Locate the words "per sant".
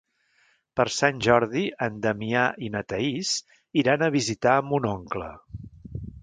0.79-1.19